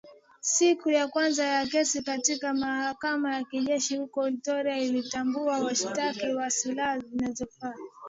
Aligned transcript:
Siku 0.41 0.89
ya 0.89 1.07
kwanza 1.07 1.45
ya 1.45 1.65
kesi 1.65 2.01
katika 2.03 2.53
mahakama 2.53 3.35
ya 3.35 3.43
kijeshi 3.43 3.97
huko 3.97 4.27
Ituri 4.27 4.85
iliwatambua 4.87 5.59
washtakiwa 5.59 6.43
na 6.43 6.49
silaha 6.49 6.99
zilizonaswa 6.99 7.73